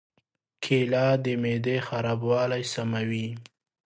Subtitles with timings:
[0.63, 3.27] کېله د معدې خرابوالی سموي.